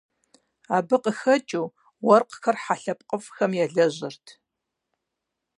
[0.75, 1.67] Абы къыхэкӀыу,
[2.05, 4.25] уэркъхэр хьэ лъэпкъыфӀхэм елэжьырт.